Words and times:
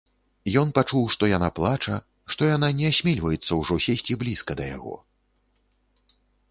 Ён 0.61 0.69
пачуў, 0.77 1.03
што 1.15 1.23
яна 1.37 1.49
плача, 1.59 1.99
што 2.35 2.49
яна 2.55 2.71
не 2.81 2.87
асмельваецца 2.95 3.51
ўжо 3.61 3.73
сесці 3.89 4.13
блізка 4.25 4.51
да 4.63 4.75
яго. 4.75 4.95